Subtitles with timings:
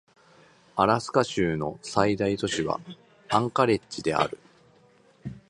[0.77, 2.79] アラスカ州の最大都市は
[3.29, 4.39] アンカレッジである